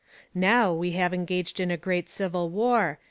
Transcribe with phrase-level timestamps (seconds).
[0.33, 2.97] Now we are engaged in a great civil war.